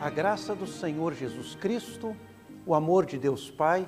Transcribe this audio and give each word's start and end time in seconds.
A 0.00 0.08
graça 0.08 0.54
do 0.54 0.66
Senhor 0.66 1.12
Jesus 1.12 1.54
Cristo, 1.54 2.16
o 2.64 2.74
amor 2.74 3.04
de 3.04 3.18
Deus 3.18 3.50
Pai 3.50 3.86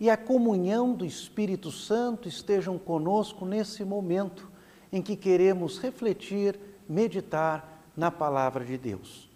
e 0.00 0.08
a 0.08 0.16
comunhão 0.16 0.94
do 0.94 1.04
Espírito 1.04 1.70
Santo 1.70 2.26
estejam 2.26 2.78
conosco 2.78 3.44
nesse 3.44 3.84
momento 3.84 4.50
em 4.90 5.02
que 5.02 5.14
queremos 5.14 5.78
refletir, 5.78 6.58
meditar 6.88 7.84
na 7.94 8.10
palavra 8.10 8.64
de 8.64 8.78
Deus. 8.78 9.28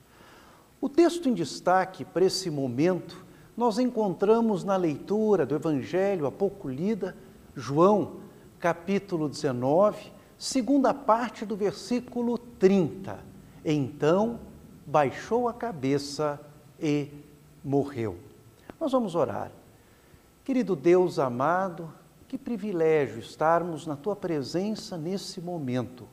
O 0.80 0.88
texto 0.88 1.28
em 1.28 1.34
destaque 1.34 2.06
para 2.06 2.24
esse 2.24 2.48
momento 2.50 3.22
nós 3.54 3.78
encontramos 3.78 4.64
na 4.64 4.76
leitura 4.76 5.44
do 5.44 5.54
Evangelho 5.54 6.24
há 6.24 6.32
pouco 6.32 6.70
lida, 6.70 7.14
João, 7.54 8.20
capítulo 8.58 9.28
19, 9.28 10.10
segunda 10.38 10.94
parte 10.94 11.44
do 11.44 11.54
versículo 11.54 12.38
30. 12.38 13.18
Então, 13.62 14.40
baixou 14.86 15.48
a 15.48 15.52
cabeça 15.52 16.40
e 16.80 17.08
morreu. 17.64 18.16
Nós 18.80 18.92
vamos 18.92 19.14
orar. 19.14 19.50
Querido 20.44 20.76
Deus 20.76 21.18
amado, 21.18 21.92
que 22.28 22.36
privilégio 22.36 23.18
estarmos 23.18 23.86
na 23.86 23.96
tua 23.96 24.14
presença 24.14 24.96
nesse 24.98 25.40
momento. 25.40 26.06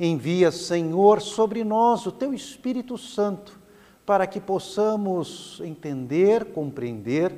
Envia, 0.00 0.50
Senhor, 0.50 1.20
sobre 1.20 1.64
nós 1.64 2.06
o 2.06 2.12
teu 2.12 2.32
Espírito 2.32 2.96
Santo, 2.96 3.58
para 4.06 4.26
que 4.26 4.40
possamos 4.40 5.60
entender, 5.62 6.46
compreender, 6.52 7.34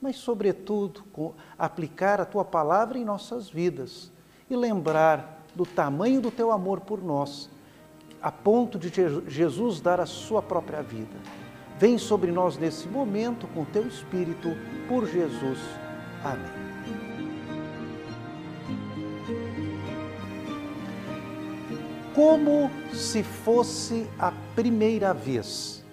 mas, 0.00 0.16
sobretudo, 0.16 1.04
aplicar 1.58 2.20
a 2.20 2.24
tua 2.24 2.44
palavra 2.44 2.98
em 2.98 3.04
nossas 3.04 3.50
vidas 3.50 4.10
e 4.48 4.56
lembrar 4.56 5.44
do 5.54 5.66
tamanho 5.66 6.20
do 6.20 6.30
teu 6.30 6.52
amor 6.52 6.80
por 6.80 7.02
nós 7.02 7.50
a 8.22 8.30
ponto 8.30 8.78
de 8.78 8.90
Jesus 9.28 9.80
dar 9.80 10.00
a 10.00 10.06
sua 10.06 10.42
própria 10.42 10.82
vida. 10.82 11.16
Vem 11.78 11.98
sobre 11.98 12.32
nós 12.32 12.56
nesse 12.56 12.88
momento 12.88 13.46
com 13.48 13.64
teu 13.64 13.86
Espírito, 13.86 14.48
por 14.88 15.06
Jesus. 15.06 15.58
Amém. 16.24 16.66
Como 22.14 22.70
se 22.94 23.22
fosse 23.22 24.08
a 24.18 24.32
primeira 24.54 25.12
vez. 25.12 25.84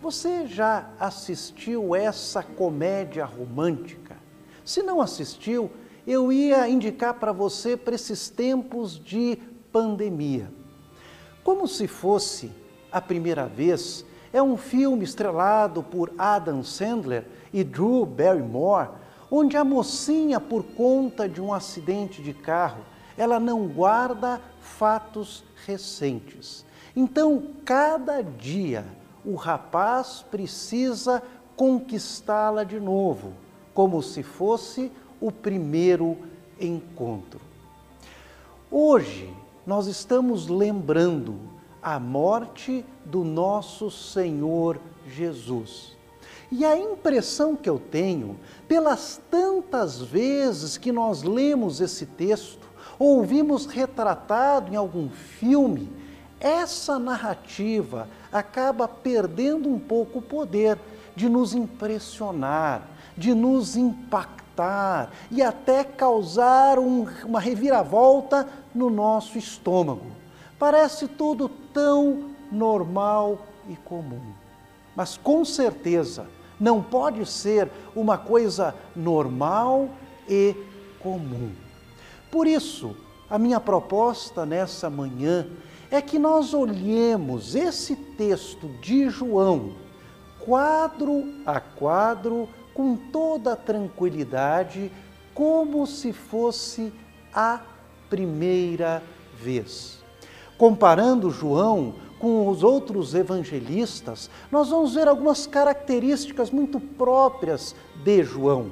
Você 0.00 0.48
já 0.48 0.90
assistiu 0.98 1.94
essa 1.94 2.42
comédia 2.42 3.24
romântica? 3.24 4.16
Se 4.64 4.82
não 4.82 5.00
assistiu, 5.00 5.70
eu 6.04 6.32
ia 6.32 6.68
indicar 6.68 7.14
para 7.14 7.30
você 7.30 7.76
para 7.76 7.94
esses 7.94 8.28
tempos 8.28 8.98
de 8.98 9.38
pandemia. 9.70 10.61
Como 11.44 11.66
se 11.66 11.86
fosse 11.86 12.52
a 12.90 13.00
primeira 13.00 13.46
vez, 13.46 14.04
é 14.32 14.42
um 14.42 14.56
filme 14.56 15.04
estrelado 15.04 15.82
por 15.82 16.12
Adam 16.16 16.62
Sandler 16.62 17.26
e 17.52 17.64
Drew 17.64 18.06
Barrymore, 18.06 18.90
onde 19.30 19.56
a 19.56 19.64
mocinha, 19.64 20.38
por 20.38 20.62
conta 20.62 21.28
de 21.28 21.40
um 21.40 21.52
acidente 21.52 22.22
de 22.22 22.32
carro, 22.32 22.82
ela 23.16 23.40
não 23.40 23.66
guarda 23.66 24.40
fatos 24.60 25.44
recentes. 25.66 26.64
Então, 26.94 27.54
cada 27.64 28.22
dia, 28.22 28.84
o 29.24 29.34
rapaz 29.34 30.24
precisa 30.30 31.22
conquistá-la 31.56 32.64
de 32.64 32.78
novo, 32.78 33.32
como 33.74 34.02
se 34.02 34.22
fosse 34.22 34.92
o 35.20 35.30
primeiro 35.30 36.18
encontro. 36.60 37.40
Hoje, 38.70 39.32
nós 39.66 39.86
estamos 39.86 40.48
lembrando 40.48 41.38
a 41.82 41.98
morte 41.98 42.84
do 43.04 43.24
nosso 43.24 43.90
Senhor 43.90 44.80
Jesus. 45.06 45.96
E 46.50 46.64
a 46.64 46.76
impressão 46.76 47.56
que 47.56 47.68
eu 47.68 47.78
tenho, 47.78 48.38
pelas 48.68 49.20
tantas 49.30 50.00
vezes 50.00 50.76
que 50.76 50.92
nós 50.92 51.22
lemos 51.22 51.80
esse 51.80 52.04
texto, 52.04 52.68
ouvimos 52.98 53.66
retratado 53.66 54.72
em 54.72 54.76
algum 54.76 55.08
filme, 55.08 55.90
essa 56.38 56.98
narrativa 56.98 58.08
acaba 58.32 58.86
perdendo 58.86 59.68
um 59.68 59.78
pouco 59.78 60.18
o 60.18 60.22
poder 60.22 60.78
de 61.14 61.28
nos 61.28 61.54
impressionar, 61.54 62.86
de 63.16 63.34
nos 63.34 63.76
impactar 63.76 64.41
e 65.30 65.42
até 65.42 65.84
causar 65.84 66.78
um, 66.78 67.06
uma 67.24 67.40
reviravolta 67.40 68.48
no 68.74 68.90
nosso 68.90 69.38
estômago. 69.38 70.06
Parece 70.58 71.08
tudo 71.08 71.48
tão 71.48 72.30
normal 72.50 73.38
e 73.68 73.76
comum. 73.76 74.32
Mas 74.94 75.16
com 75.16 75.44
certeza 75.44 76.26
não 76.60 76.82
pode 76.82 77.26
ser 77.26 77.68
uma 77.94 78.16
coisa 78.16 78.74
normal 78.94 79.88
e 80.28 80.54
comum. 81.00 81.50
Por 82.30 82.46
isso, 82.46 82.96
a 83.28 83.38
minha 83.38 83.58
proposta 83.58 84.46
nessa 84.46 84.88
manhã 84.88 85.46
é 85.90 86.00
que 86.00 86.18
nós 86.18 86.54
olhemos 86.54 87.54
esse 87.54 87.96
texto 87.96 88.68
de 88.80 89.10
João, 89.10 89.72
quadro 90.38 91.24
a 91.44 91.60
quadro, 91.60 92.48
com 92.74 92.96
toda 92.96 93.52
a 93.52 93.56
tranquilidade, 93.56 94.90
como 95.34 95.86
se 95.86 96.12
fosse 96.12 96.92
a 97.32 97.60
primeira 98.08 99.02
vez. 99.34 100.02
Comparando 100.58 101.30
João 101.30 101.94
com 102.18 102.46
os 102.48 102.62
outros 102.62 103.14
evangelistas, 103.14 104.30
nós 104.50 104.68
vamos 104.68 104.94
ver 104.94 105.08
algumas 105.08 105.46
características 105.46 106.50
muito 106.50 106.78
próprias 106.78 107.74
de 108.04 108.22
João. 108.22 108.70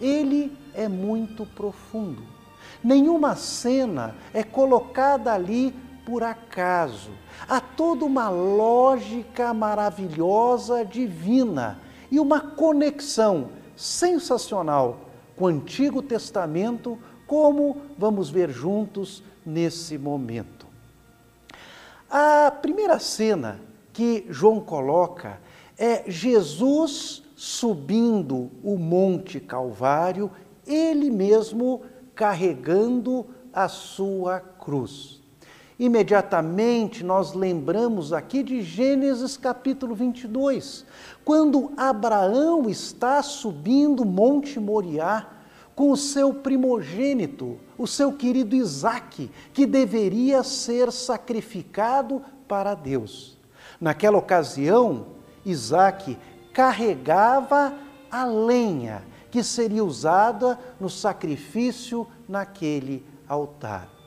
Ele 0.00 0.52
é 0.74 0.88
muito 0.88 1.46
profundo. 1.46 2.22
Nenhuma 2.82 3.36
cena 3.36 4.16
é 4.32 4.42
colocada 4.42 5.32
ali 5.32 5.74
por 6.04 6.22
acaso. 6.22 7.10
Há 7.48 7.60
toda 7.60 8.04
uma 8.04 8.28
lógica 8.30 9.52
maravilhosa, 9.52 10.84
divina 10.84 11.78
e 12.10 12.18
uma 12.18 12.40
conexão 12.40 13.50
sensacional 13.76 15.00
com 15.36 15.44
o 15.44 15.48
Antigo 15.48 16.02
Testamento 16.02 16.98
como 17.26 17.82
vamos 17.96 18.30
ver 18.30 18.50
juntos 18.50 19.22
nesse 19.44 19.98
momento. 19.98 20.66
A 22.10 22.50
primeira 22.50 22.98
cena 22.98 23.60
que 23.92 24.26
João 24.30 24.60
coloca 24.60 25.40
é 25.76 26.10
Jesus 26.10 27.22
subindo 27.36 28.50
o 28.64 28.76
Monte 28.76 29.38
Calvário, 29.38 30.30
ele 30.66 31.10
mesmo 31.10 31.82
carregando 32.14 33.26
a 33.52 33.68
sua 33.68 34.40
cruz. 34.40 35.17
Imediatamente 35.78 37.04
nós 37.04 37.34
lembramos 37.34 38.12
aqui 38.12 38.42
de 38.42 38.62
Gênesis 38.62 39.36
capítulo 39.36 39.94
22, 39.94 40.84
quando 41.24 41.70
Abraão 41.76 42.68
está 42.68 43.22
subindo 43.22 44.02
o 44.02 44.06
Monte 44.06 44.58
Moriá 44.58 45.28
com 45.76 45.92
o 45.92 45.96
seu 45.96 46.34
primogênito, 46.34 47.60
o 47.78 47.86
seu 47.86 48.12
querido 48.12 48.56
Isaque, 48.56 49.30
que 49.52 49.64
deveria 49.66 50.42
ser 50.42 50.90
sacrificado 50.90 52.22
para 52.48 52.74
Deus. 52.74 53.38
Naquela 53.80 54.18
ocasião, 54.18 55.06
Isaque 55.46 56.18
carregava 56.52 57.72
a 58.10 58.24
lenha 58.24 59.04
que 59.30 59.44
seria 59.44 59.84
usada 59.84 60.58
no 60.80 60.90
sacrifício 60.90 62.04
naquele 62.28 63.06
altar. 63.28 63.97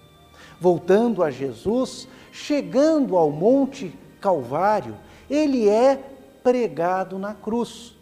Voltando 0.62 1.22
a 1.24 1.30
Jesus, 1.30 2.08
chegando 2.32 3.18
ao 3.18 3.30
Monte 3.30 3.94
Calvário, 4.22 4.96
ele 5.30 5.68
é 5.68 6.02
pregado 6.42 7.20
na 7.20 7.34
cruz 7.34 7.96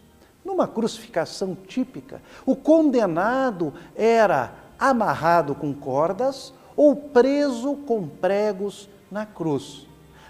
numa 0.44 0.66
crucificação 0.66 1.54
típica, 1.54 2.22
o 2.46 2.56
condenado 2.56 3.72
era 3.94 4.52
amarrado 4.78 5.54
com 5.54 5.72
cordas 5.72 6.52
ou 6.76 6.96
preso 6.96 7.76
com 7.76 8.06
pregos 8.06 8.88
na 9.10 9.26
cruz. 9.26 9.86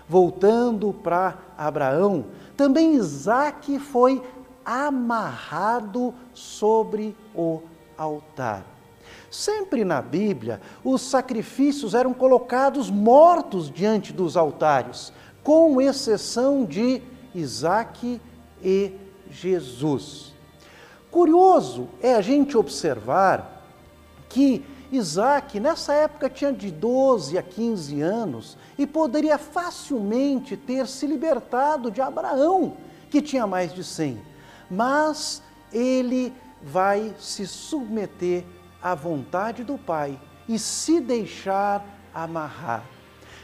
Voltando 0.09 0.93
para 0.93 1.38
Abraão, 1.56 2.26
também 2.56 2.94
Isaac 2.94 3.79
foi 3.79 4.23
amarrado 4.65 6.12
sobre 6.35 7.17
o 7.35 7.61
altar. 7.97 8.65
Sempre 9.31 9.85
na 9.85 10.03
Bíblia, 10.03 10.61
os 10.85 11.03
sacrifícios 11.03 11.95
eram 11.95 12.12
colocados 12.12 12.91
mortos 12.91 13.71
diante 13.71 14.12
dos 14.12 14.37
altares, 14.37 15.12
com 15.43 15.81
exceção 15.81 16.65
de 16.65 17.03
Isaac 17.35 18.21
e 18.62 18.93
Jesus. 19.31 20.33
Curioso 21.11 21.89
é 22.01 22.15
a 22.15 22.21
gente 22.21 22.57
observar 22.57 23.65
que 24.29 24.65
Isaac, 24.93 25.61
nessa 25.61 25.93
época, 25.93 26.29
tinha 26.29 26.53
de 26.53 26.71
12 26.71 27.39
a 27.39 27.43
15 27.43 28.01
anos 28.01 28.59
e 28.77 28.87
poderia 28.87 29.39
facilmente 29.39 30.57
ter 30.57 30.87
se 30.87 31.07
libertado 31.07 31.91
de 31.91 32.01
Abraão, 32.01 32.77
que 33.09 33.23
tinha 33.23 33.47
mais 33.47 33.73
de 33.73 33.85
100. 33.85 34.21
Mas 34.69 35.43
ele 35.73 36.33
vai 36.62 37.15
se 37.19 37.47
submeter 37.47 38.45
à 38.82 38.94
vontade 38.94 39.65
do 39.65 39.77
Pai 39.77 40.19
e 40.49 40.59
se 40.59 41.00
deixar 41.00 41.85
amarrar. 42.15 42.85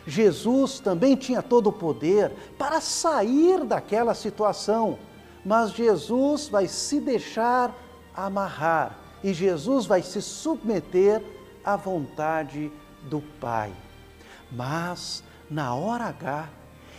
Jesus 0.06 0.78
também 0.78 1.16
tinha 1.16 1.42
todo 1.42 1.68
o 1.68 1.72
poder 1.72 2.30
para 2.56 2.80
sair 2.80 3.64
daquela 3.64 4.14
situação, 4.14 4.98
mas 5.44 5.72
Jesus 5.72 6.48
vai 6.48 6.68
se 6.68 7.00
deixar 7.00 7.74
amarrar 8.14 8.98
e 9.22 9.34
Jesus 9.34 9.86
vai 9.86 10.02
se 10.02 10.22
submeter 10.22 11.22
à 11.64 11.76
vontade 11.76 12.70
do 13.02 13.20
Pai. 13.40 13.72
Mas 14.50 15.24
na 15.50 15.74
hora 15.74 16.04
H, 16.04 16.48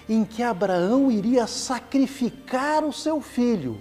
em 0.10 0.24
que 0.24 0.44
Abraão 0.44 1.12
iria 1.12 1.48
sacrificar 1.48 2.84
o 2.84 2.94
seu 2.94 3.22
filho, 3.22 3.80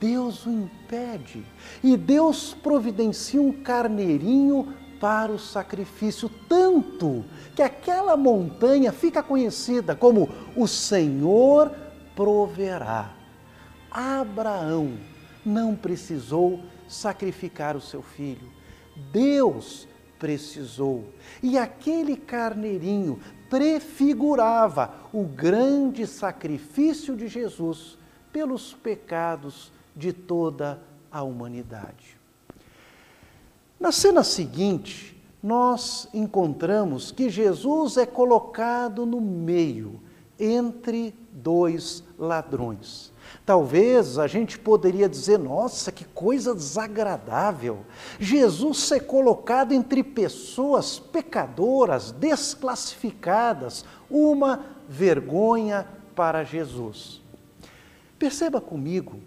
Deus 0.00 0.46
o 0.46 0.50
impede 0.50 1.44
e 1.82 1.96
Deus 1.96 2.54
providencia 2.54 3.40
um 3.40 3.52
carneirinho 3.52 4.74
para 5.00 5.32
o 5.32 5.38
sacrifício, 5.38 6.30
tanto 6.48 7.24
que 7.56 7.62
aquela 7.62 8.16
montanha 8.16 8.92
fica 8.92 9.22
conhecida 9.22 9.96
como 9.96 10.28
o 10.56 10.68
Senhor 10.68 11.72
proverá. 12.14 13.12
Abraão 13.90 14.96
não 15.44 15.74
precisou 15.74 16.60
sacrificar 16.88 17.76
o 17.76 17.80
seu 17.80 18.00
filho, 18.00 18.48
Deus 19.12 19.88
precisou. 20.20 21.12
E 21.42 21.58
aquele 21.58 22.16
carneirinho 22.16 23.18
prefigurava 23.50 24.94
o 25.12 25.24
grande 25.24 26.06
sacrifício 26.06 27.16
de 27.16 27.26
Jesus 27.26 27.98
pelos 28.32 28.72
pecados 28.72 29.72
de 29.94 30.12
toda 30.12 30.80
a 31.10 31.22
humanidade. 31.22 32.16
Na 33.78 33.90
cena 33.90 34.22
seguinte, 34.22 35.20
nós 35.42 36.08
encontramos 36.14 37.10
que 37.10 37.28
Jesus 37.28 37.96
é 37.96 38.06
colocado 38.06 39.04
no 39.04 39.20
meio, 39.20 40.00
entre 40.38 41.14
dois 41.32 42.02
ladrões. 42.18 43.12
Talvez 43.44 44.18
a 44.18 44.26
gente 44.26 44.58
poderia 44.58 45.08
dizer, 45.08 45.38
nossa, 45.38 45.90
que 45.90 46.04
coisa 46.04 46.54
desagradável. 46.54 47.80
Jesus 48.20 48.78
ser 48.78 49.00
colocado 49.00 49.72
entre 49.72 50.02
pessoas 50.02 50.98
pecadoras, 50.98 52.12
desclassificadas, 52.12 53.84
uma 54.08 54.64
vergonha 54.88 55.86
para 56.14 56.44
Jesus. 56.44 57.20
Perceba 58.18 58.60
comigo 58.60 59.20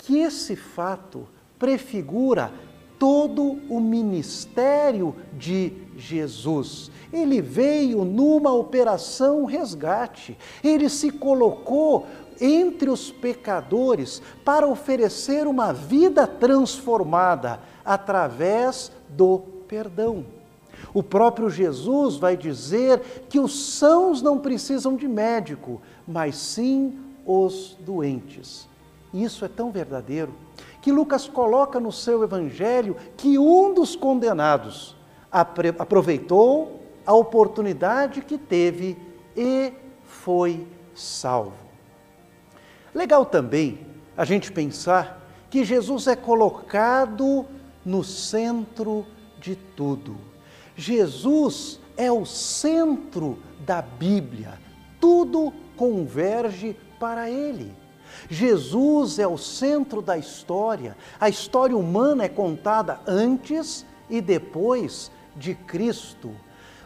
que 0.00 0.18
esse 0.18 0.56
fato 0.56 1.28
prefigura 1.58 2.52
todo 2.98 3.58
o 3.68 3.80
ministério 3.80 5.14
de 5.32 5.72
Jesus. 5.96 6.90
Ele 7.12 7.40
veio 7.40 8.04
numa 8.04 8.52
operação 8.52 9.44
resgate. 9.44 10.36
Ele 10.62 10.88
se 10.88 11.10
colocou 11.10 12.06
entre 12.40 12.88
os 12.88 13.10
pecadores 13.10 14.22
para 14.44 14.66
oferecer 14.66 15.46
uma 15.46 15.72
vida 15.72 16.26
transformada 16.26 17.60
através 17.84 18.90
do 19.08 19.40
perdão. 19.68 20.24
O 20.94 21.02
próprio 21.02 21.50
Jesus 21.50 22.16
vai 22.16 22.36
dizer 22.36 23.26
que 23.28 23.38
os 23.38 23.74
sãos 23.74 24.22
não 24.22 24.38
precisam 24.38 24.96
de 24.96 25.06
médico, 25.06 25.80
mas 26.06 26.36
sim 26.36 26.98
os 27.26 27.76
doentes. 27.80 28.69
Isso 29.12 29.44
é 29.44 29.48
tão 29.48 29.70
verdadeiro 29.70 30.34
que 30.80 30.92
Lucas 30.92 31.28
coloca 31.28 31.80
no 31.80 31.92
seu 31.92 32.22
evangelho 32.22 32.96
que 33.16 33.38
um 33.38 33.74
dos 33.74 33.96
condenados 33.96 34.96
aproveitou 35.30 36.80
a 37.04 37.12
oportunidade 37.12 38.22
que 38.22 38.38
teve 38.38 38.96
e 39.36 39.72
foi 40.04 40.66
salvo. 40.94 41.70
Legal 42.94 43.24
também 43.24 43.86
a 44.16 44.24
gente 44.24 44.50
pensar 44.50 45.20
que 45.48 45.64
Jesus 45.64 46.06
é 46.06 46.16
colocado 46.16 47.46
no 47.84 48.04
centro 48.04 49.06
de 49.38 49.56
tudo. 49.56 50.16
Jesus 50.76 51.80
é 51.96 52.10
o 52.10 52.24
centro 52.24 53.38
da 53.60 53.82
Bíblia. 53.82 54.58
Tudo 55.00 55.52
converge 55.76 56.76
para 56.98 57.30
ele. 57.30 57.79
Jesus 58.28 59.18
é 59.18 59.26
o 59.26 59.38
centro 59.38 60.00
da 60.02 60.16
história. 60.16 60.96
A 61.18 61.28
história 61.28 61.76
humana 61.76 62.24
é 62.24 62.28
contada 62.28 63.00
antes 63.06 63.84
e 64.08 64.20
depois 64.20 65.10
de 65.36 65.54
Cristo. 65.54 66.34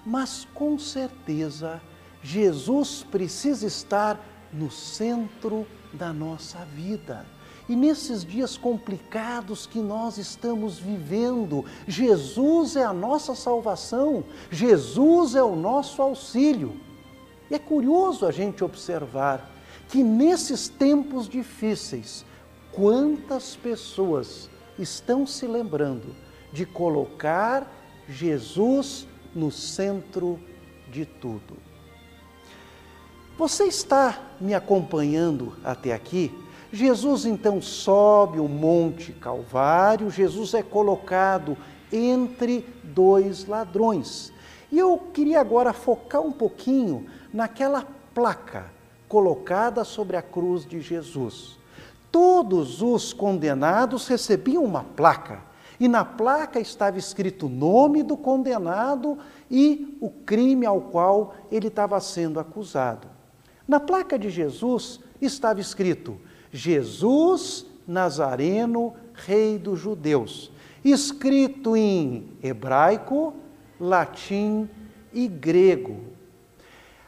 Mas 0.05 0.47
com 0.55 0.79
certeza, 0.79 1.81
Jesus 2.23 3.07
precisa 3.11 3.67
estar 3.67 4.21
no 4.53 4.71
centro 4.71 5.67
da 5.93 6.13
nossa 6.13 6.59
vida. 6.75 7.27
E 7.69 7.75
nesses 7.75 8.25
dias 8.25 8.59
complicados 8.59 9.67
que 9.67 9.79
nós 9.79 10.19
estamos 10.19 10.79
vivendo, 10.79 11.65
Jesus 11.87 12.77
é 12.77 12.85
a 12.85 12.93
nossa 12.93 13.35
salvação, 13.35 14.23
Jesus 14.51 15.35
é 15.35 15.43
o 15.43 15.57
nosso 15.57 16.03
auxílio. 16.03 16.79
E 17.51 17.55
é 17.55 17.59
curioso 17.59 18.27
a 18.27 18.33
gente 18.33 18.63
observar 18.63 19.51
que 19.95 20.03
nesses 20.03 20.67
tempos 20.67 21.29
difíceis, 21.29 22.27
quantas 22.73 23.55
pessoas 23.55 24.51
estão 24.77 25.25
se 25.25 25.47
lembrando 25.47 26.17
de 26.53 26.67
colocar 26.67 27.73
Jesus 28.09 29.07
no 29.33 29.53
centro 29.53 30.41
de 30.91 31.07
tudo. 31.07 31.57
Você 33.39 33.67
está 33.67 34.19
me 34.41 34.53
acompanhando 34.53 35.53
até 35.63 35.95
aqui? 35.95 36.37
Jesus 36.73 37.25
então 37.25 37.63
sobe 37.63 38.41
o 38.41 38.49
Monte 38.49 39.13
Calvário, 39.13 40.11
Jesus 40.11 40.55
é 40.55 40.63
colocado 40.65 41.57
entre 41.93 42.67
dois 42.83 43.47
ladrões. 43.47 44.33
E 44.73 44.77
eu 44.77 44.99
queria 44.99 45.41
agora 45.41 45.73
focar 45.73 46.21
um 46.21 46.33
pouquinho 46.33 47.07
naquela 47.33 47.87
placa 48.13 48.74
colocada 49.09 49.85
sobre 49.85 50.17
a 50.17 50.23
cruz 50.23 50.67
de 50.67 50.81
Jesus. 50.81 51.57
Todos 52.11 52.81
os 52.81 53.13
condenados 53.13 54.07
recebiam 54.07 54.65
uma 54.65 54.85
placa, 54.85 55.43
e 55.81 55.89
na 55.89 56.05
placa 56.05 56.61
estava 56.61 56.99
escrito 56.99 57.47
o 57.47 57.49
nome 57.49 58.03
do 58.03 58.17
condenado 58.17 59.19
e 59.51 59.99
o 60.01 60.09
crime 60.09 60.65
ao 60.65 60.81
qual 60.81 61.35
ele 61.51 61.67
estava 61.67 61.99
sendo 62.01 62.39
acusado. 62.39 63.09
Na 63.67 63.81
placa 63.81 64.19
de 64.19 64.31
Jesus 64.31 65.01
estava 65.21 65.61
escrito: 65.61 66.17
Jesus 66.53 67.67
Nazareno, 67.87 68.95
Rei 69.13 69.59
dos 69.59 69.81
Judeus, 69.81 70.53
escrito 70.85 71.77
em 71.77 72.29
hebraico, 72.43 73.35
latim 73.81 74.69
e 75.13 75.27
grego. 75.27 76.14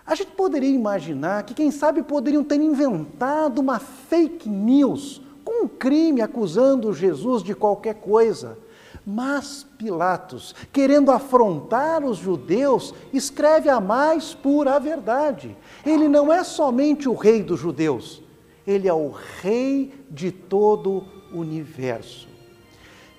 A 0.07 0.15
gente 0.15 0.31
poderia 0.33 0.71
imaginar 0.71 1.43
que, 1.43 1.53
quem 1.53 1.71
sabe, 1.71 2.03
poderiam 2.03 2.45
ter 2.45 2.61
inventado 2.61 3.59
uma 3.59 3.81
fake 3.81 4.49
news 4.49 5.21
com 5.45 5.65
um 5.65 5.69
crime 5.69 6.21
acusando 6.21 6.95
Jesus 6.95 7.43
de 7.43 7.55
qualquer 7.55 7.95
coisa. 7.97 8.57
Mas 9.05 9.67
Pilatos, 9.79 10.55
querendo 10.73 11.11
afrontar 11.11 12.05
os 12.05 12.19
judeus, 12.19 12.95
escreve 13.13 13.69
a 13.69 13.81
mais 13.81 14.35
pura 14.35 14.79
verdade. 14.79 15.57
Ele 15.85 16.09
não 16.09 16.33
é 16.33 16.43
somente 16.43 17.09
o 17.09 17.15
rei 17.15 17.43
dos 17.43 17.61
judeus, 17.61 18.23
ele 18.67 18.89
é 18.89 18.93
o 18.93 19.13
rei 19.41 19.93
de 20.11 20.33
todo 20.33 21.05
o 21.33 21.39
universo. 21.39 22.29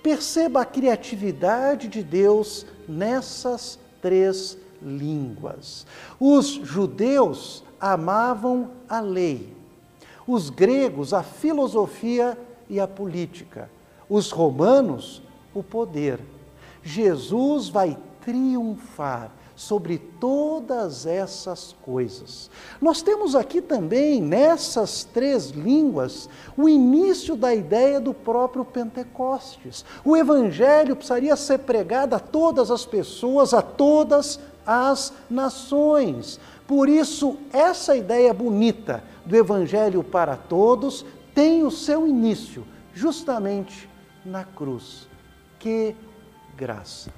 Perceba 0.02 0.62
a 0.62 0.66
criatividade 0.66 1.88
de 1.88 2.02
Deus 2.02 2.66
nessas 2.86 3.78
três 4.00 4.56
línguas. 4.82 5.86
Os 6.18 6.46
judeus 6.48 7.64
amavam 7.80 8.70
a 8.88 9.00
lei, 9.00 9.56
os 10.26 10.50
gregos 10.50 11.12
a 11.12 11.22
filosofia 11.22 12.38
e 12.68 12.78
a 12.78 12.86
política, 12.86 13.70
os 14.08 14.30
romanos 14.30 15.22
o 15.54 15.62
poder. 15.62 16.20
Jesus 16.82 17.68
vai 17.68 17.96
triunfar 18.20 19.32
sobre 19.58 19.98
todas 19.98 21.04
essas 21.04 21.74
coisas. 21.82 22.48
Nós 22.80 23.02
temos 23.02 23.34
aqui 23.34 23.60
também, 23.60 24.22
nessas 24.22 25.02
três 25.02 25.50
línguas, 25.50 26.28
o 26.56 26.68
início 26.68 27.34
da 27.34 27.52
ideia 27.52 28.00
do 28.00 28.14
próprio 28.14 28.64
Pentecostes. 28.64 29.84
O 30.04 30.16
Evangelho 30.16 30.94
precisaria 30.94 31.34
ser 31.34 31.58
pregado 31.58 32.14
a 32.14 32.20
todas 32.20 32.70
as 32.70 32.86
pessoas, 32.86 33.52
a 33.52 33.60
todas 33.60 34.38
as 34.68 35.14
nações. 35.30 36.38
Por 36.66 36.90
isso, 36.90 37.38
essa 37.50 37.96
ideia 37.96 38.34
bonita 38.34 39.02
do 39.24 39.34
Evangelho 39.34 40.04
para 40.04 40.36
todos 40.36 41.06
tem 41.34 41.62
o 41.64 41.70
seu 41.70 42.06
início 42.06 42.66
justamente 42.92 43.88
na 44.22 44.44
cruz. 44.44 45.08
Que 45.58 45.96
graça! 46.54 47.10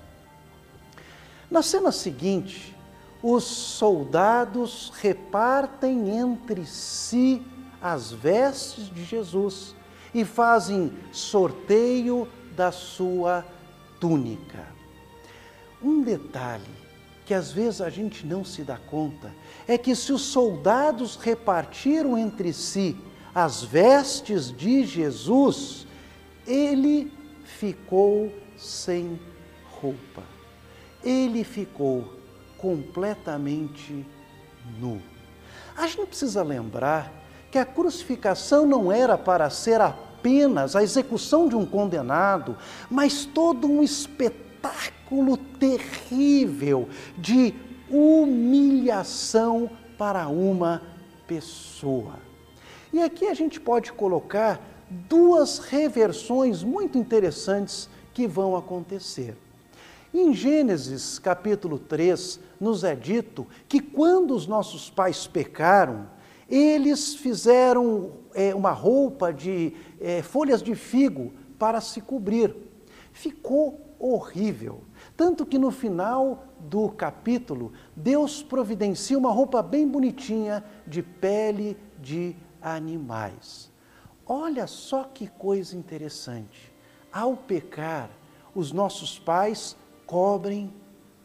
Na 1.51 1.61
cena 1.61 1.91
seguinte, 1.91 2.77
os 3.21 3.43
soldados 3.43 4.93
repartem 5.01 6.09
entre 6.09 6.65
si 6.65 7.43
as 7.83 8.13
vestes 8.13 8.89
de 8.89 9.05
Jesus 9.05 9.75
e 10.15 10.25
fazem 10.25 10.93
sorteio 11.11 12.29
da 12.55 12.71
sua 12.71 13.45
túnica. 13.99 14.65
Um 15.83 16.03
detalhe 16.03 16.80
que 17.31 17.35
às 17.35 17.53
vezes 17.53 17.81
a 17.81 17.89
gente 17.89 18.27
não 18.27 18.45
se 18.45 18.65
dá 18.65 18.77
conta 18.77 19.33
é 19.69 19.79
que 19.79 19.95
se 19.95 20.13
os 20.13 20.23
soldados 20.23 21.15
repartiram 21.15 22.19
entre 22.19 22.53
si 22.53 22.97
as 23.33 23.63
vestes 23.63 24.51
de 24.51 24.85
Jesus, 24.85 25.87
ele 26.45 27.13
ficou 27.45 28.35
sem 28.59 29.17
roupa. 29.81 30.25
Ele 31.05 31.45
ficou 31.45 32.13
completamente 32.59 34.05
nu. 34.81 35.01
A 35.77 35.87
gente 35.87 36.09
precisa 36.09 36.43
lembrar 36.43 37.13
que 37.49 37.59
a 37.59 37.65
crucificação 37.65 38.67
não 38.67 38.91
era 38.91 39.17
para 39.17 39.49
ser 39.51 39.81
apenas 39.81 40.75
a 40.75 40.83
execução 40.83 41.49
de 41.49 41.55
um 41.55 41.65
condenado, 41.65 42.57
mas 42.91 43.25
todo 43.25 43.69
um 43.69 43.85
espetáculo 43.85 45.00
terrível 45.59 46.89
de 47.19 47.55
humilhação 47.91 49.71
para 49.99 50.29
uma 50.29 50.83
pessoa. 51.27 52.15
E 52.93 53.03
aqui 53.03 53.27
a 53.27 53.35
gente 53.35 53.61
pode 53.61 53.93
colocar 53.93 54.61
duas 54.91 55.59
reversões 55.59 56.65
muito 56.65 56.99
interessantes 56.99 57.89
que 58.13 58.27
vão 58.27 58.57
acontecer. 58.57 59.37
Em 60.13 60.35
Gênesis 60.35 61.21
capítulo 61.21 61.79
3, 61.79 62.41
nos 62.61 62.83
é 62.83 62.97
dito 62.97 63.47
que 63.69 63.81
quando 63.81 64.35
os 64.35 64.47
nossos 64.47 64.91
pais 64.91 65.27
pecaram, 65.27 66.09
eles 66.49 67.15
fizeram 67.15 68.11
é, 68.35 68.53
uma 68.53 68.73
roupa 68.73 69.33
de 69.33 69.73
é, 70.01 70.21
folhas 70.21 70.61
de 70.61 70.75
figo 70.75 71.33
para 71.57 71.81
se 71.81 72.01
cobrir. 72.01 72.53
Ficou 73.13 73.81
horrível. 74.01 74.81
Tanto 75.21 75.45
que 75.45 75.59
no 75.59 75.71
final 75.71 76.47
do 76.59 76.89
capítulo, 76.89 77.75
Deus 77.95 78.43
providencia 78.43 79.19
uma 79.19 79.31
roupa 79.31 79.63
bem 79.63 79.87
bonitinha 79.87 80.65
de 80.87 81.03
pele 81.03 81.77
de 82.01 82.35
animais. 82.63 83.71
Olha 84.25 84.67
só 84.67 85.05
que 85.05 85.27
coisa 85.27 85.77
interessante. 85.77 86.73
Ao 87.13 87.37
pecar, 87.37 88.09
os 88.55 88.73
nossos 88.73 89.19
pais 89.19 89.77
cobrem 90.07 90.73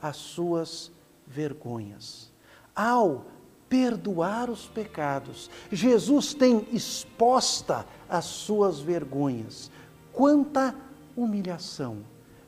as 0.02 0.18
suas 0.18 0.92
vergonhas. 1.26 2.34
Ao 2.76 3.24
perdoar 3.70 4.50
os 4.50 4.68
pecados, 4.68 5.50
Jesus 5.72 6.34
tem 6.34 6.68
exposta 6.74 7.86
as 8.10 8.26
suas 8.26 8.78
vergonhas. 8.82 9.72
Quanta 10.12 10.76
humilhação 11.16 12.00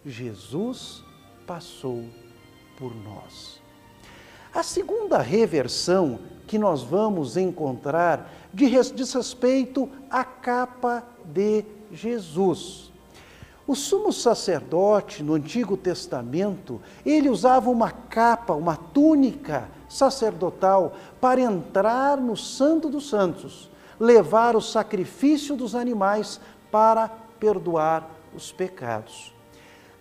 Jesus 0.06 1.07
passou 1.48 2.04
por 2.78 2.94
nós. 2.94 3.62
A 4.54 4.62
segunda 4.62 5.20
reversão 5.20 6.20
que 6.46 6.60
nós 6.60 6.84
vamos 6.84 7.38
encontrar 7.38 8.32
diz 8.54 9.14
respeito 9.14 9.90
à 10.10 10.24
capa 10.24 11.04
de 11.26 11.64
Jesus. 11.92 12.92
O 13.66 13.76
sumo 13.76 14.14
sacerdote 14.14 15.22
no 15.22 15.34
Antigo 15.34 15.76
Testamento, 15.76 16.82
ele 17.06 17.30
usava 17.30 17.70
uma 17.70 17.92
capa, 17.92 18.54
uma 18.54 18.78
túnica 18.78 19.70
sacerdotal 19.90 20.96
para 21.20 21.42
entrar 21.42 22.18
no 22.18 22.38
Santo 22.38 22.90
dos 22.90 23.10
Santos, 23.10 23.70
levar 24.00 24.56
o 24.56 24.62
sacrifício 24.62 25.56
dos 25.56 25.76
animais 25.76 26.40
para 26.72 27.10
perdoar 27.40 28.10
os 28.34 28.52
pecados. 28.54 29.37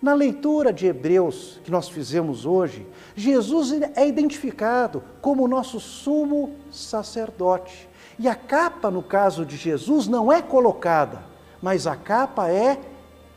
Na 0.00 0.12
leitura 0.12 0.73
de 0.73 0.87
Hebreus 0.87 1.59
que 1.65 1.71
nós 1.71 1.88
fizemos 1.88 2.45
hoje, 2.45 2.87
Jesus 3.15 3.73
é 3.95 4.07
identificado 4.07 5.03
como 5.21 5.45
o 5.45 5.49
nosso 5.49 5.81
sumo 5.81 6.55
sacerdote. 6.71 7.88
E 8.19 8.29
a 8.29 8.35
capa, 8.35 8.91
no 8.91 9.03
caso 9.03 9.45
de 9.45 9.57
Jesus, 9.57 10.07
não 10.07 10.33
é 10.33 10.43
colocada, 10.43 11.23
mas 11.62 11.87
a 11.87 11.97
capa 11.97 12.50
é 12.50 12.79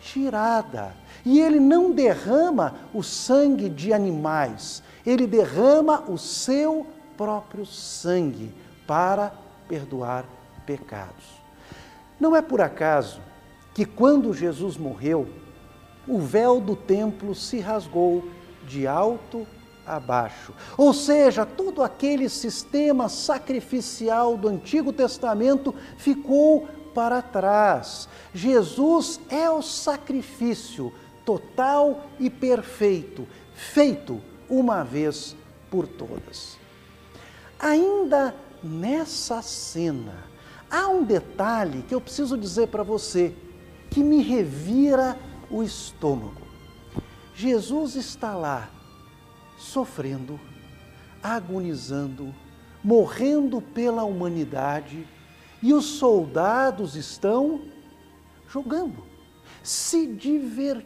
tirada. 0.02 0.94
E 1.26 1.40
ele 1.40 1.60
não 1.60 1.92
derrama 1.92 2.76
o 2.94 3.04
sangue 3.04 3.70
de 3.70 3.94
animais, 3.94 4.84
ele 5.06 5.28
derrama 5.28 6.04
o 6.08 6.18
seu 6.18 6.86
próprio 7.18 7.66
sangue 7.66 8.54
para 8.88 9.34
perdoar 9.68 10.26
pecados. 10.66 11.26
Não 12.20 12.36
é 12.36 12.42
por 12.42 12.62
acaso 12.62 13.22
que 13.74 13.86
quando 13.86 14.34
Jesus 14.34 14.78
morreu, 14.78 15.28
o 16.10 16.20
véu 16.20 16.60
do 16.60 16.76
templo 16.76 17.36
se 17.36 17.60
rasgou 17.60 18.28
de 18.68 18.88
alto 18.88 19.48
a 19.86 20.00
baixo. 20.00 20.54
Ou 20.76 20.94
seja, 20.94 21.46
todo 21.46 21.84
aquele 21.84 22.28
sistema 22.28 23.08
sacrificial 23.08 24.36
do 24.36 24.48
Antigo 24.48 24.92
Testamento 24.92 25.74
ficou 25.98 26.68
para 26.94 27.22
trás. 27.22 28.10
Jesus 28.34 29.20
é 29.30 29.50
o 29.50 29.62
sacrifício 29.62 30.92
total 31.24 32.06
e 32.20 32.30
perfeito, 32.30 33.28
feito 33.54 34.20
uma 34.50 34.84
vez 34.84 35.36
por 35.70 35.88
todas. 35.88 36.58
Ainda 37.60 38.36
nessa 38.64 39.42
cena, 39.42 40.24
há 40.70 40.88
um 40.88 41.04
detalhe 41.04 41.84
que 41.84 41.94
eu 41.94 42.02
preciso 42.02 42.38
dizer 42.38 42.68
para 42.68 42.84
você 42.84 43.34
que 43.90 44.04
me 44.04 44.22
revira 44.22 45.18
o 45.50 45.64
estômago. 45.64 46.42
Jesus 47.34 47.96
está 47.96 48.36
lá, 48.36 48.70
sofrendo, 49.58 50.40
agonizando, 51.24 52.34
morrendo 52.84 53.62
pela 53.62 54.04
humanidade 54.04 55.08
e 55.62 55.74
os 55.74 55.86
soldados 55.86 56.96
estão 56.96 57.62
jogando, 58.48 59.04
se 59.62 60.08
divertindo, 60.08 60.86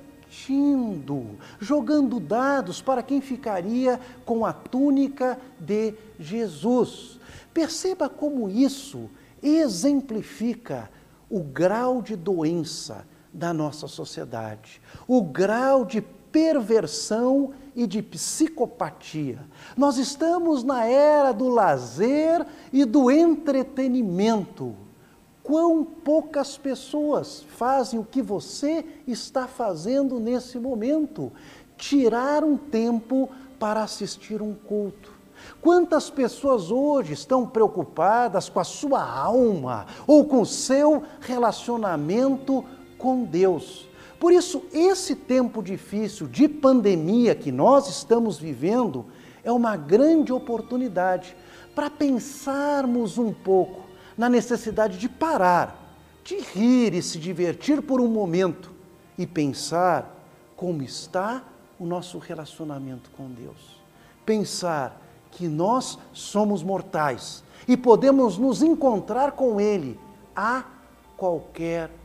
jogando 1.59 2.19
dados 2.19 2.81
para 2.81 3.03
quem 3.03 3.21
ficaria 3.21 3.99
com 4.25 4.45
a 4.45 4.53
túnica 4.53 5.39
de 5.59 5.93
Jesus. 6.19 7.19
Perceba 7.53 8.09
como 8.09 8.49
isso 8.49 9.09
exemplifica 9.41 10.89
o 11.29 11.41
grau 11.41 12.01
de 12.01 12.15
doença 12.15 13.05
da 13.33 13.51
nossa 13.51 13.87
sociedade, 13.87 14.79
o 15.07 15.21
grau 15.21 15.83
de 15.83 16.01
perversão 16.01 17.51
e 17.75 17.87
de 17.87 18.01
psicopatia. 18.01 19.39
Nós 19.75 19.97
estamos 19.97 20.63
na 20.63 20.85
era 20.85 21.31
do 21.31 21.47
lazer 21.49 22.45
e 22.71 22.85
do 22.85 23.09
entretenimento. 23.09 24.75
Quão 25.41 25.83
poucas 25.83 26.57
pessoas 26.57 27.43
fazem 27.57 27.99
o 27.99 28.05
que 28.05 28.21
você 28.21 28.85
está 29.07 29.47
fazendo 29.47 30.19
nesse 30.19 30.57
momento? 30.57 31.31
Tirar 31.75 32.43
um 32.43 32.55
tempo 32.57 33.29
para 33.59 33.83
assistir 33.83 34.41
um 34.41 34.53
culto. 34.53 35.11
Quantas 35.61 36.09
pessoas 36.09 36.71
hoje 36.71 37.13
estão 37.13 37.45
preocupadas 37.45 38.47
com 38.47 38.59
a 38.59 38.63
sua 38.63 39.03
alma 39.03 39.85
ou 40.07 40.25
com 40.25 40.41
o 40.41 40.45
seu 40.45 41.03
relacionamento 41.19 42.63
com 43.03 43.25
Deus? 43.25 43.85
Por 44.17 44.31
isso, 44.31 44.63
esse 44.71 45.13
tempo 45.13 45.61
difícil 45.61 46.25
de 46.25 46.47
pandemia 46.47 47.35
que 47.35 47.51
nós 47.51 47.89
estamos 47.89 48.37
vivendo 48.39 49.05
é 49.43 49.51
uma 49.51 49.75
grande 49.75 50.31
oportunidade 50.31 51.35
para 51.75 51.89
pensarmos 51.89 53.17
um 53.17 53.33
pouco 53.33 53.81
na 54.17 54.29
necessidade 54.29 54.97
de 54.97 55.09
parar, 55.09 55.77
de 56.23 56.39
rir 56.39 56.93
e 56.93 57.01
se 57.01 57.19
divertir 57.19 57.81
por 57.81 57.99
um 57.99 58.07
momento 58.07 58.71
e 59.17 59.27
pensar 59.27 60.09
como 60.55 60.81
está 60.81 61.43
o 61.77 61.85
nosso 61.85 62.19
relacionamento 62.19 63.11
com 63.17 63.27
Deus. 63.29 63.81
Pensar 64.25 65.01
que 65.29 65.49
nós 65.49 65.99
somos 66.13 66.63
mortais 66.63 67.43
e 67.67 67.75
podemos 67.75 68.37
nos 68.37 68.63
encontrar 68.63 69.33
com 69.33 69.59
Ele 69.59 69.99
a 70.33 70.63
qualquer 71.17 71.89
momento. 71.89 72.02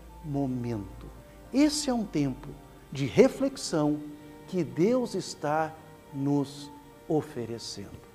Esse 1.52 1.88
é 1.90 1.94
um 1.94 2.04
tempo 2.04 2.48
de 2.92 3.06
reflexão 3.06 3.98
que 4.46 4.62
Deus 4.62 5.14
está 5.14 5.72
nos 6.12 6.70
oferecendo. 7.08 8.08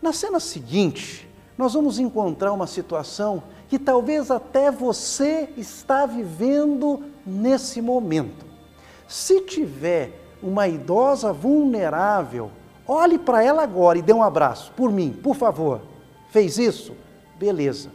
Na 0.00 0.12
cena 0.12 0.40
seguinte, 0.40 1.28
nós 1.56 1.74
vamos 1.74 1.98
encontrar 1.98 2.52
uma 2.52 2.66
situação 2.66 3.42
que 3.68 3.78
talvez 3.78 4.30
até 4.30 4.70
você 4.70 5.48
está 5.56 6.06
vivendo 6.06 7.04
nesse 7.24 7.80
momento. 7.80 8.44
Se 9.06 9.42
tiver 9.42 10.18
uma 10.42 10.66
idosa 10.66 11.32
vulnerável, 11.32 12.50
olhe 12.86 13.18
para 13.18 13.44
ela 13.44 13.62
agora 13.62 13.98
e 13.98 14.02
dê 14.02 14.12
um 14.12 14.22
abraço 14.22 14.72
por 14.72 14.90
mim, 14.90 15.12
por 15.22 15.36
favor. 15.36 15.82
Fez 16.30 16.58
isso? 16.58 16.96
Beleza. 17.38 17.90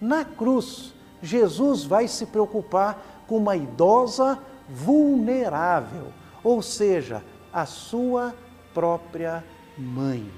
Na 0.00 0.24
cruz, 0.24 0.94
Jesus 1.22 1.84
vai 1.84 2.08
se 2.08 2.26
preocupar 2.26 3.24
com 3.26 3.36
uma 3.36 3.56
idosa 3.56 4.38
vulnerável, 4.68 6.08
ou 6.42 6.62
seja, 6.62 7.22
a 7.52 7.66
sua 7.66 8.34
própria 8.72 9.44
mãe. 9.76 10.30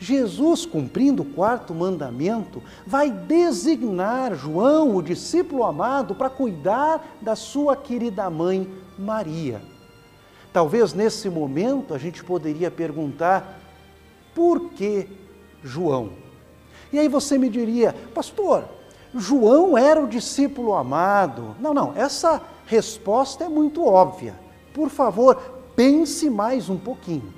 Jesus, 0.00 0.64
cumprindo 0.64 1.22
o 1.22 1.26
quarto 1.26 1.74
mandamento, 1.74 2.62
vai 2.86 3.10
designar 3.10 4.34
João, 4.34 4.94
o 4.94 5.02
discípulo 5.02 5.64
amado, 5.64 6.14
para 6.14 6.30
cuidar 6.30 7.16
da 7.20 7.34
sua 7.34 7.76
querida 7.76 8.30
mãe 8.30 8.68
Maria. 8.96 9.60
Talvez 10.52 10.92
nesse 10.94 11.28
momento 11.28 11.94
a 11.94 11.98
gente 11.98 12.22
poderia 12.22 12.70
perguntar: 12.70 13.60
por 14.34 14.70
que 14.70 15.08
João? 15.62 16.10
E 16.92 16.98
aí 16.98 17.08
você 17.08 17.36
me 17.36 17.50
diria, 17.50 17.94
pastor, 18.14 18.64
João 19.14 19.76
era 19.76 20.02
o 20.02 20.08
discípulo 20.08 20.74
amado. 20.74 21.56
Não, 21.60 21.72
não, 21.72 21.92
essa 21.96 22.42
resposta 22.66 23.44
é 23.44 23.48
muito 23.48 23.84
óbvia. 23.84 24.34
Por 24.74 24.90
favor, 24.90 25.36
pense 25.74 26.28
mais 26.28 26.68
um 26.68 26.76
pouquinho. 26.76 27.32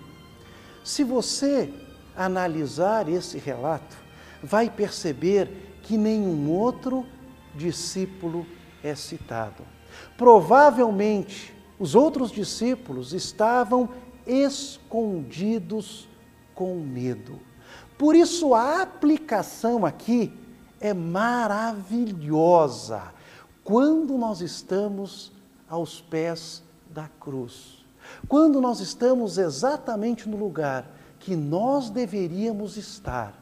Se 0.85 1.05
você 1.05 1.73
analisar 2.17 3.09
esse 3.09 3.39
relato, 3.39 3.97
vai 4.43 4.69
perceber 4.69 5.79
que 5.83 5.97
nenhum 5.97 6.51
outro 6.51 7.07
discípulo 7.55 8.47
é 8.83 8.95
citado. 8.95 9.63
Provavelmente, 10.17 11.55
os 11.79 11.95
outros 11.95 12.31
discípulos 12.31 13.13
estavam 13.13 13.89
escondidos 14.27 16.09
com 16.55 16.77
medo. 16.77 17.39
Por 17.97 18.15
isso, 18.15 18.55
a 18.55 18.83
aplicação 18.83 19.85
aqui 19.85 20.33
é 20.81 20.95
maravilhosa 20.95 23.03
quando 23.63 24.17
nós 24.17 24.41
estamos 24.41 25.31
aos 25.69 26.01
pés 26.01 26.63
da 26.91 27.09
cruz. 27.21 27.85
Quando 28.27 28.61
nós 28.61 28.81
estamos 28.81 29.39
exatamente 29.39 30.29
no 30.29 30.37
lugar 30.37 30.91
que 31.19 31.37
nós 31.37 31.91
deveríamos 31.91 32.77
estar. 32.77 33.39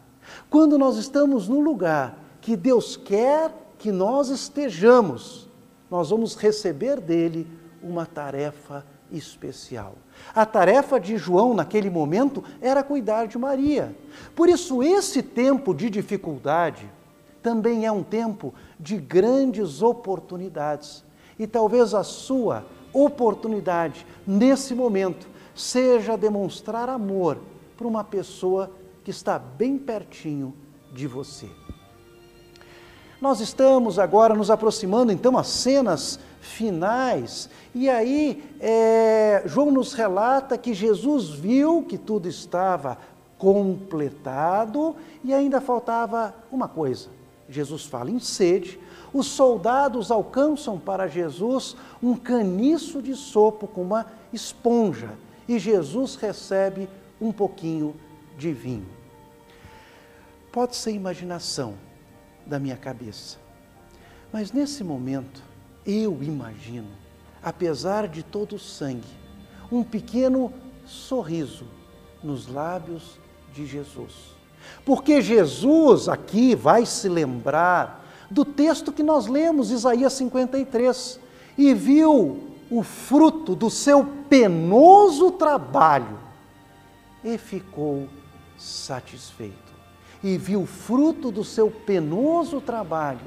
Quando 0.50 0.76
nós 0.76 0.98
estamos 0.98 1.48
no 1.48 1.60
lugar 1.60 2.18
que 2.40 2.56
Deus 2.56 2.96
quer 2.96 3.54
que 3.78 3.92
nós 3.92 4.28
estejamos, 4.28 5.48
nós 5.90 6.10
vamos 6.10 6.34
receber 6.34 7.00
dele 7.00 7.46
uma 7.82 8.04
tarefa 8.04 8.84
especial. 9.10 9.94
A 10.34 10.44
tarefa 10.44 11.00
de 11.00 11.16
João 11.16 11.54
naquele 11.54 11.88
momento 11.88 12.44
era 12.60 12.82
cuidar 12.82 13.26
de 13.26 13.38
Maria. 13.38 13.96
Por 14.34 14.48
isso, 14.48 14.82
esse 14.82 15.22
tempo 15.22 15.72
de 15.72 15.88
dificuldade 15.88 16.90
também 17.42 17.86
é 17.86 17.92
um 17.92 18.02
tempo 18.02 18.52
de 18.78 18.96
grandes 18.96 19.82
oportunidades. 19.82 21.04
E 21.38 21.46
talvez 21.46 21.94
a 21.94 22.02
sua 22.02 22.64
oportunidade 22.92 24.06
nesse 24.26 24.74
momento 24.74 25.28
seja 25.54 26.16
demonstrar 26.16 26.88
amor 26.88 27.38
para 27.76 27.86
uma 27.86 28.04
pessoa 28.04 28.70
que 29.04 29.10
está 29.10 29.38
bem 29.38 29.78
pertinho 29.78 30.54
de 30.92 31.06
você. 31.06 31.48
Nós 33.20 33.40
estamos 33.40 33.98
agora 33.98 34.34
nos 34.34 34.50
aproximando 34.50 35.10
então 35.10 35.36
às 35.36 35.48
cenas 35.48 36.20
finais, 36.40 37.50
e 37.74 37.90
aí 37.90 38.44
é, 38.60 39.42
João 39.44 39.72
nos 39.72 39.92
relata 39.92 40.56
que 40.56 40.72
Jesus 40.72 41.28
viu 41.28 41.82
que 41.82 41.98
tudo 41.98 42.28
estava 42.28 42.96
completado 43.36 44.94
e 45.24 45.34
ainda 45.34 45.60
faltava 45.60 46.32
uma 46.50 46.68
coisa. 46.68 47.17
Jesus 47.48 47.86
fala 47.86 48.10
em 48.10 48.18
sede, 48.18 48.78
os 49.12 49.26
soldados 49.26 50.10
alcançam 50.10 50.78
para 50.78 51.06
Jesus 51.06 51.76
um 52.02 52.14
caniço 52.14 53.00
de 53.00 53.14
sopo 53.14 53.66
com 53.66 53.82
uma 53.82 54.06
esponja 54.32 55.16
e 55.48 55.58
Jesus 55.58 56.14
recebe 56.16 56.88
um 57.20 57.32
pouquinho 57.32 57.96
de 58.36 58.52
vinho. 58.52 58.86
Pode 60.52 60.76
ser 60.76 60.92
imaginação 60.92 61.74
da 62.46 62.58
minha 62.58 62.76
cabeça, 62.76 63.38
mas 64.32 64.52
nesse 64.52 64.84
momento 64.84 65.42
eu 65.86 66.22
imagino, 66.22 66.88
apesar 67.42 68.08
de 68.08 68.22
todo 68.22 68.56
o 68.56 68.58
sangue, 68.58 69.08
um 69.72 69.82
pequeno 69.82 70.52
sorriso 70.84 71.66
nos 72.22 72.46
lábios 72.46 73.18
de 73.54 73.66
Jesus. 73.66 74.37
Porque 74.84 75.20
Jesus 75.20 76.08
aqui 76.08 76.54
vai 76.54 76.86
se 76.86 77.08
lembrar 77.08 78.06
do 78.30 78.44
texto 78.44 78.92
que 78.92 79.02
nós 79.02 79.26
lemos, 79.26 79.70
Isaías 79.70 80.12
53, 80.14 81.20
e 81.56 81.74
viu 81.74 82.48
o 82.70 82.82
fruto 82.82 83.54
do 83.54 83.70
seu 83.70 84.04
penoso 84.28 85.30
trabalho 85.32 86.18
e 87.24 87.38
ficou 87.38 88.08
satisfeito. 88.56 89.68
E 90.22 90.36
viu 90.36 90.62
o 90.62 90.66
fruto 90.66 91.30
do 91.30 91.44
seu 91.44 91.70
penoso 91.70 92.60
trabalho 92.60 93.26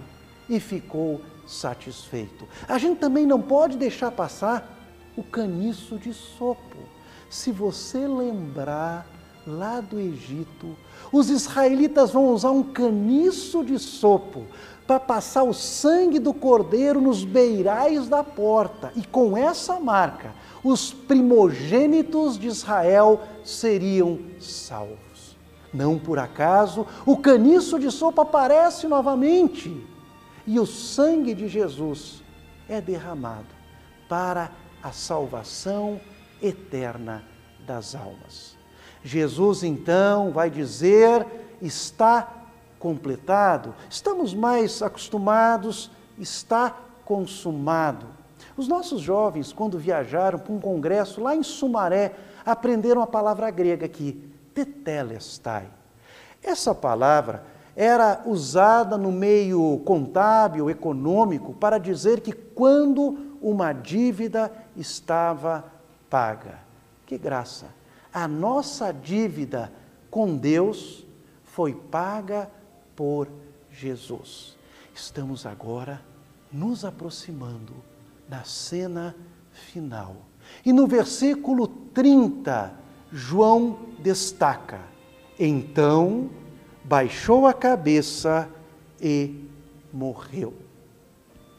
e 0.50 0.60
ficou 0.60 1.22
satisfeito. 1.48 2.48
A 2.68 2.78
gente 2.78 3.00
também 3.00 3.26
não 3.26 3.42
pode 3.42 3.78
deixar 3.78 4.12
passar 4.12 4.78
o 5.16 5.24
caniço 5.24 5.98
de 5.98 6.14
sopo. 6.14 6.78
Se 7.30 7.52
você 7.52 8.08
lembrar 8.08 9.08
lá 9.46 9.82
do 9.82 10.00
Egito, 10.00 10.76
os 11.12 11.30
israelitas 11.30 12.12
vão 12.12 12.28
usar 12.28 12.52
um 12.52 12.64
caniço 12.64 13.64
de 13.64 13.78
sopo 13.80 14.46
para 14.86 15.00
passar 15.00 15.44
o 15.44 15.54
sangue 15.54 16.20
do 16.20 16.34
cordeiro 16.34 17.00
nos 17.00 17.24
beirais 17.24 18.08
da 18.08 18.24
porta. 18.24 18.92
E 18.96 19.04
com 19.04 19.38
essa 19.38 19.80
marca, 19.80 20.34
os 20.64 20.94
primogênitos 20.94 22.38
de 22.38 22.48
Israel 22.48 23.22
seriam 23.44 24.20
salvos. 24.40 25.38
Não 25.74 25.98
por 25.98 26.20
acaso, 26.20 26.86
o 27.06 27.18
caniço 27.18 27.80
de 27.80 27.90
sopa 27.90 28.24
aparece 28.24 28.88
novamente 28.88 29.76
e 30.46 30.60
o 30.60 30.66
sangue 30.66 31.34
de 31.34 31.48
Jesus 31.48 32.22
é 32.68 32.82
derramado 32.82 33.48
para 34.10 34.52
a 34.84 34.92
salvação 34.92 36.02
eterna 36.42 37.24
das 37.66 37.96
almas. 37.96 38.61
Jesus 39.04 39.64
então 39.64 40.32
vai 40.32 40.50
dizer: 40.50 41.26
está 41.62 42.42
completado. 42.80 43.74
Estamos 43.90 44.34
mais 44.34 44.82
acostumados, 44.82 45.92
está 46.18 46.76
consumado. 47.06 48.08
Os 48.58 48.68
nossos 48.68 49.02
jovens, 49.02 49.54
quando 49.54 49.78
viajaram 49.78 50.40
para 50.40 50.54
um 50.54 50.60
congresso 50.60 51.22
lá 51.22 51.36
em 51.36 51.44
Sumaré, 51.44 52.14
aprenderam 52.46 53.02
a 53.02 53.08
palavra 53.08 53.50
grega 53.50 53.86
aqui, 53.86 54.30
tetelestai. 54.54 55.68
Essa 56.44 56.74
palavra 56.74 57.44
era 57.76 58.22
usada 58.26 58.98
no 58.98 59.12
meio 59.12 59.80
contábil, 59.86 60.70
econômico, 60.70 61.54
para 61.54 61.78
dizer 61.78 62.20
que 62.20 62.34
quando 62.34 63.38
uma 63.42 63.74
dívida 63.74 64.52
estava 64.76 65.66
paga. 66.10 66.60
Que 67.06 67.18
graça! 67.18 67.81
A 68.14 68.28
nossa 68.28 68.92
dívida 68.92 69.72
com 70.10 70.36
Deus 70.36 71.06
foi 71.44 71.74
paga 71.74 72.50
por 72.96 73.28
Jesus. 73.72 74.58
Estamos 74.94 75.46
agora 75.46 76.02
nos 76.52 76.84
aproximando 76.84 77.74
da 78.28 78.44
cena 78.44 79.16
final. 79.52 80.18
E 80.66 80.74
no 80.74 80.88
versículo 80.88 81.68
30, 81.68 82.74
João 83.12 83.80
destaca: 84.00 84.82
Então 85.40 86.30
baixou 86.84 87.48
a 87.48 87.54
cabeça 87.54 88.50
e 89.00 89.46
morreu. 89.94 90.54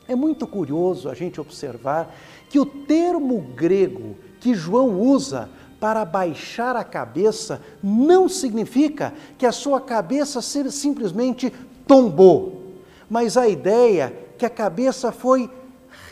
É 0.06 0.14
muito 0.14 0.46
curioso 0.46 1.08
a 1.08 1.14
gente 1.14 1.40
observar 1.40 2.14
que 2.50 2.58
o 2.58 2.66
termo 2.66 3.40
grego 3.40 4.16
que 4.40 4.54
João 4.54 5.00
usa 5.00 5.48
para 5.82 6.04
baixar 6.04 6.76
a 6.76 6.84
cabeça 6.84 7.60
não 7.82 8.28
significa 8.28 9.12
que 9.36 9.44
a 9.44 9.50
sua 9.50 9.80
cabeça 9.80 10.40
simplesmente 10.40 11.52
tombou, 11.88 12.76
mas 13.10 13.36
a 13.36 13.48
ideia 13.48 14.16
que 14.38 14.46
a 14.46 14.50
cabeça 14.50 15.10
foi 15.10 15.50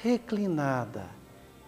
reclinada, 0.03 1.05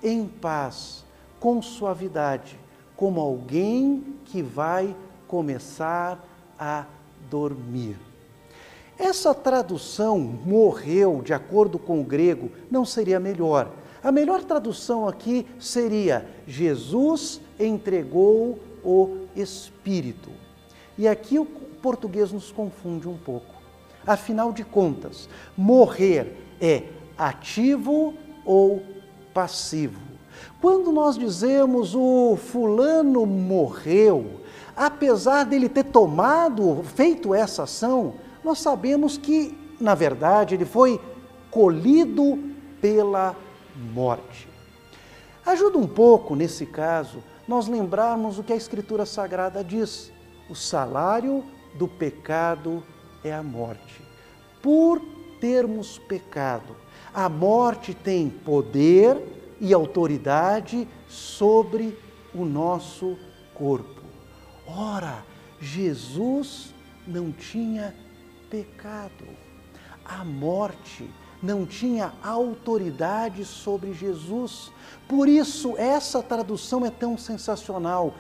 em 0.03 0.27
paz, 0.27 1.05
com 1.39 1.63
suavidade, 1.63 2.59
como 2.97 3.21
alguém 3.21 4.17
que 4.25 4.43
vai 4.43 4.97
começar 5.29 6.19
a 6.59 6.87
dormir. 7.31 7.97
Essa 8.99 9.33
tradução 9.33 10.19
morreu, 10.19 11.23
de 11.25 11.33
acordo 11.33 11.79
com 11.79 12.01
o 12.01 12.05
grego, 12.05 12.51
não 12.69 12.85
seria 12.85 13.21
melhor. 13.21 13.71
A 14.03 14.11
melhor 14.11 14.43
tradução 14.43 15.07
aqui 15.07 15.47
seria: 15.61 16.29
Jesus 16.49 17.41
entregou 17.67 18.59
o 18.85 19.27
Espírito. 19.35 20.31
E 20.97 21.09
aqui 21.09 21.39
o 21.39 21.45
português 21.45 22.33
nos 22.33 22.51
confunde 22.51 23.09
um 23.09 23.17
pouco. 23.17 23.55
Afinal 24.07 24.53
de 24.53 24.65
contas, 24.65 25.29
morrer 25.57 26.37
é 26.61 26.85
ativo 27.17 28.15
ou 28.45 28.83
passivo. 29.33 30.01
Quando 30.61 30.93
nós 30.93 31.17
dizemos 31.17 31.95
o 31.95 32.37
fulano 32.37 33.27
morreu, 33.27 34.41
apesar 34.77 35.45
dele 35.45 35.69
ter 35.69 35.85
tomado, 35.85 36.83
feito 36.83 37.35
essa 37.35 37.65
ação, 37.65 38.15
nós 38.45 38.59
sabemos 38.59 39.17
que, 39.17 39.57
na 39.81 39.95
verdade, 39.95 40.55
ele 40.55 40.65
foi 40.65 41.01
colhido 41.51 42.39
pela 42.81 43.37
morte. 43.93 44.49
Ajuda 45.45 45.79
um 45.79 45.87
pouco, 45.87 46.35
nesse 46.35 46.67
caso, 46.67 47.23
nós 47.47 47.67
lembrarmos 47.67 48.39
o 48.39 48.43
que 48.43 48.53
a 48.53 48.57
Escritura 48.57 49.05
Sagrada 49.05 49.63
diz: 49.63 50.13
o 50.49 50.55
salário 50.55 51.45
do 51.75 51.89
pecado 51.89 52.83
é 53.25 53.33
a 53.33 53.43
morte. 53.43 54.01
Por 54.61 55.01
termos 55.41 55.99
pecado, 55.99 56.77
a 57.13 57.29
morte 57.29 57.95
tem 57.95 58.29
poder 58.31 59.17
e 59.61 59.73
autoridade 59.73 60.89
sobre 61.09 61.99
o 62.35 62.45
nosso 62.45 63.17
corpo. 63.55 64.03
Ora, 64.67 65.25
Jesus 65.61 66.75
não 67.07 67.33
tinha 67.33 67.95
pecado. 68.51 69.25
A 70.05 70.25
morte 70.25 71.09
não 71.43 71.67
tinha 71.67 72.13
autoridade 72.23 73.45
sobre 73.45 73.93
Jesus. 73.93 74.71
Por 75.09 75.29
isso, 75.29 75.77
essa 75.77 76.23
tradução 76.23 76.87
é 76.87 76.91
tão 76.91 77.19
sensacional. 77.19 78.15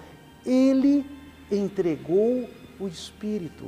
Ele 0.45 1.07
entregou 1.51 2.49
o 2.81 2.89
Espírito. 2.89 3.67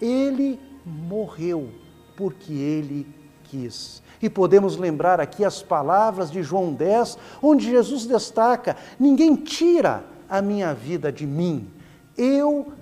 Ele 0.00 0.58
morreu 0.84 1.70
porque 2.16 2.52
ele 2.52 3.06
quis. 3.44 4.02
E 4.20 4.28
podemos 4.28 4.76
lembrar 4.76 5.20
aqui 5.20 5.44
as 5.44 5.62
palavras 5.62 6.30
de 6.30 6.42
João 6.42 6.72
10, 6.72 7.16
onde 7.42 7.70
Jesus 7.70 8.06
destaca: 8.06 8.76
Ninguém 8.98 9.36
tira 9.36 10.04
a 10.28 10.42
minha 10.42 10.74
vida 10.74 11.10
de 11.10 11.26
mim, 11.26 11.70
eu 12.16 12.72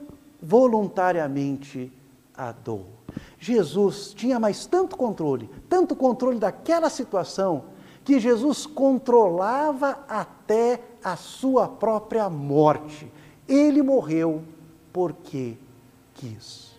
voluntariamente 0.42 1.92
a 2.36 2.52
dou. 2.52 2.97
Jesus 3.38 4.12
tinha 4.14 4.38
mais 4.38 4.66
tanto 4.66 4.96
controle, 4.96 5.48
tanto 5.68 5.94
controle 5.94 6.38
daquela 6.38 6.90
situação, 6.90 7.64
que 8.04 8.18
Jesus 8.18 8.66
controlava 8.66 9.98
até 10.08 10.80
a 11.04 11.16
sua 11.16 11.68
própria 11.68 12.28
morte. 12.30 13.10
Ele 13.46 13.82
morreu 13.82 14.42
porque 14.92 15.56
quis. 16.14 16.78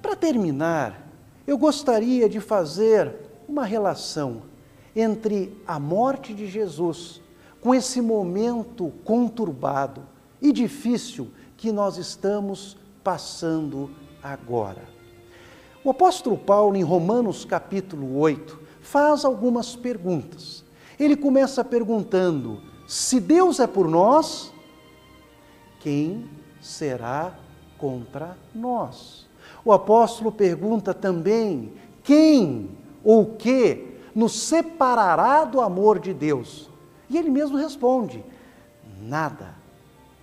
Para 0.00 0.16
terminar, 0.16 1.06
eu 1.46 1.58
gostaria 1.58 2.28
de 2.28 2.40
fazer 2.40 3.14
uma 3.48 3.64
relação 3.64 4.42
entre 4.94 5.60
a 5.66 5.78
morte 5.78 6.32
de 6.32 6.46
Jesus 6.46 7.20
com 7.60 7.74
esse 7.74 8.00
momento 8.00 8.92
conturbado 9.04 10.02
e 10.40 10.52
difícil 10.52 11.30
que 11.56 11.70
nós 11.70 11.98
estamos 11.98 12.76
passando 13.04 13.90
agora. 14.22 14.82
O 15.82 15.90
apóstolo 15.90 16.36
Paulo, 16.36 16.76
em 16.76 16.82
Romanos 16.82 17.44
capítulo 17.44 18.18
8, 18.18 18.58
faz 18.82 19.24
algumas 19.24 19.74
perguntas. 19.74 20.64
Ele 20.98 21.16
começa 21.16 21.64
perguntando: 21.64 22.60
se 22.86 23.18
Deus 23.18 23.60
é 23.60 23.66
por 23.66 23.88
nós, 23.88 24.52
quem 25.80 26.28
será 26.60 27.34
contra 27.78 28.36
nós? 28.54 29.26
O 29.64 29.72
apóstolo 29.72 30.30
pergunta 30.30 30.92
também: 30.92 31.72
quem 32.02 32.70
ou 33.02 33.34
que 33.36 33.96
nos 34.14 34.32
separará 34.32 35.44
do 35.44 35.60
amor 35.60 35.98
de 35.98 36.12
Deus? 36.12 36.68
E 37.08 37.16
ele 37.16 37.30
mesmo 37.30 37.56
responde: 37.56 38.22
nada, 39.00 39.54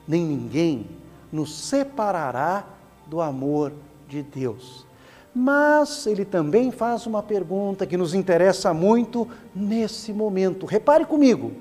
nem 0.07 0.23
ninguém 0.23 0.87
nos 1.31 1.53
separará 1.55 2.63
do 3.07 3.21
amor 3.21 3.73
de 4.07 4.23
Deus. 4.23 4.85
Mas 5.33 6.07
ele 6.07 6.25
também 6.25 6.71
faz 6.71 7.05
uma 7.05 7.21
pergunta 7.21 7.85
que 7.85 7.97
nos 7.97 8.13
interessa 8.13 8.73
muito 8.73 9.27
nesse 9.53 10.11
momento. 10.11 10.65
Repare 10.65 11.05
comigo: 11.05 11.51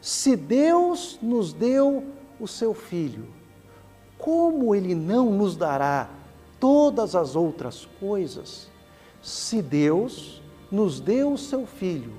se 0.00 0.34
Deus 0.34 1.18
nos 1.22 1.52
deu 1.52 2.04
o 2.40 2.48
seu 2.48 2.74
Filho, 2.74 3.28
como 4.18 4.74
ele 4.74 4.94
não 4.94 5.30
nos 5.30 5.56
dará 5.56 6.08
todas 6.58 7.14
as 7.14 7.36
outras 7.36 7.88
coisas? 8.00 8.68
Se 9.22 9.62
Deus 9.62 10.42
nos 10.70 10.98
deu 10.98 11.34
o 11.34 11.38
seu 11.38 11.66
Filho, 11.66 12.14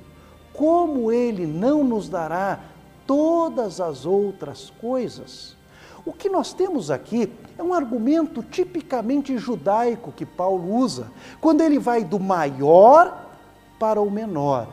como 0.53 1.11
ele 1.11 1.45
não 1.45 1.83
nos 1.83 2.07
dará 2.07 2.61
todas 3.05 3.81
as 3.81 4.05
outras 4.05 4.69
coisas? 4.79 5.57
O 6.05 6.11
que 6.11 6.27
nós 6.27 6.53
temos 6.53 6.91
aqui 6.91 7.31
é 7.57 7.63
um 7.63 7.73
argumento 7.73 8.43
tipicamente 8.43 9.37
judaico 9.37 10.11
que 10.11 10.25
Paulo 10.25 10.75
usa, 10.75 11.09
quando 11.39 11.61
ele 11.61 11.79
vai 11.79 12.03
do 12.03 12.19
maior 12.19 13.31
para 13.79 14.01
o 14.01 14.11
menor. 14.11 14.67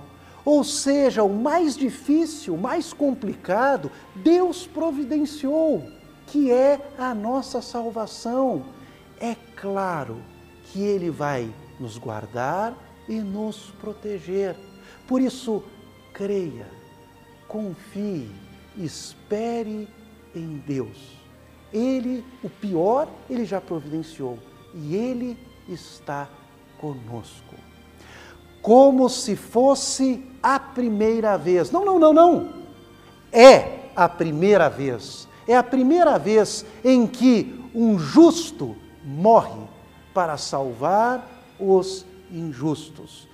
Ou 0.44 0.64
seja, 0.64 1.22
o 1.22 1.32
mais 1.32 1.76
difícil, 1.76 2.54
o 2.54 2.58
mais 2.58 2.92
complicado, 2.92 3.92
Deus 4.16 4.66
providenciou, 4.66 5.84
que 6.26 6.50
é 6.50 6.80
a 6.98 7.14
nossa 7.14 7.62
salvação. 7.62 8.64
É 9.20 9.36
claro 9.54 10.16
que 10.64 10.82
Ele 10.82 11.10
vai 11.10 11.52
nos 11.78 11.98
guardar 11.98 12.74
e 13.08 13.20
nos 13.20 13.70
proteger. 13.80 14.56
Por 15.06 15.20
isso, 15.20 15.62
creia, 16.12 16.66
confie, 17.46 18.30
espere 18.76 19.86
em 20.34 20.62
Deus 20.66 21.19
ele, 21.72 22.24
o 22.42 22.48
pior, 22.48 23.08
ele 23.28 23.44
já 23.44 23.60
providenciou 23.60 24.38
e 24.74 24.94
ele 24.94 25.38
está 25.68 26.28
conosco. 26.78 27.54
Como 28.62 29.08
se 29.08 29.36
fosse 29.36 30.24
a 30.42 30.58
primeira 30.58 31.36
vez. 31.36 31.70
Não, 31.70 31.84
não, 31.84 31.98
não, 31.98 32.12
não. 32.12 32.54
É 33.32 33.90
a 33.94 34.08
primeira 34.08 34.68
vez. 34.68 35.28
É 35.46 35.56
a 35.56 35.62
primeira 35.62 36.18
vez 36.18 36.64
em 36.84 37.06
que 37.06 37.68
um 37.74 37.98
justo 37.98 38.76
morre 39.04 39.62
para 40.12 40.36
salvar 40.36 41.26
os 41.58 42.04
injustos. 42.30 43.28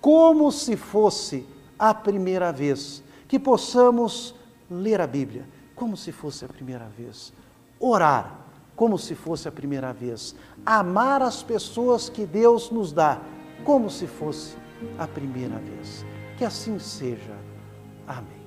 Como 0.00 0.50
se 0.50 0.76
fosse 0.76 1.46
a 1.78 1.92
primeira 1.92 2.52
vez 2.52 3.02
que 3.28 3.38
possamos 3.38 4.34
ler 4.70 5.00
a 5.00 5.06
Bíblia, 5.06 5.44
como 5.74 5.96
se 5.96 6.12
fosse 6.12 6.44
a 6.44 6.48
primeira 6.48 6.88
vez 6.96 7.32
orar 7.80 8.38
como 8.76 8.96
se 8.98 9.14
fosse 9.14 9.48
a 9.48 9.52
primeira 9.52 9.92
vez, 9.92 10.34
amar 10.64 11.22
as 11.22 11.42
pessoas 11.42 12.08
que 12.08 12.24
Deus 12.24 12.70
nos 12.70 12.92
dá 12.92 13.20
como 13.64 13.90
se 13.90 14.06
fosse 14.06 14.56
a 14.98 15.06
primeira 15.06 15.58
vez. 15.58 16.04
Que 16.38 16.44
assim 16.44 16.78
seja. 16.78 17.36
Amém. 18.06 18.40